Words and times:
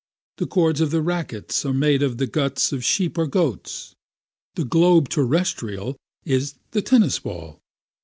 The 0.37 0.47
cords 0.47 0.81
of 0.81 0.89
the 0.89 0.99
rackets 1.03 1.63
are 1.63 1.75
made 1.75 2.01
of 2.01 2.17
the 2.17 2.25
guts 2.25 2.71
of 2.73 2.83
sheep 2.83 3.19
or 3.19 3.27
goats. 3.27 3.93
The 4.55 4.65
globe 4.65 5.09
terrestrial 5.09 5.95
is 6.25 6.55
the 6.71 6.81
tennis 6.81 7.19
ball. 7.19 7.59